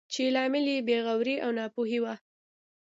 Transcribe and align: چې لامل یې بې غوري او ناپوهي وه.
چې 0.13 0.23
لامل 0.35 0.65
یې 0.73 0.77
بې 0.87 0.97
غوري 1.05 1.35
او 1.43 1.49
ناپوهي 1.57 1.99
وه. 2.03 2.13